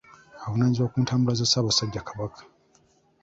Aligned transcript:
Avunaanyizibwa 0.45 0.91
ku 0.93 0.97
ntambula 1.03 1.37
za 1.39 1.47
Ssaabasajja 1.47 2.07
Kabaka. 2.07 2.39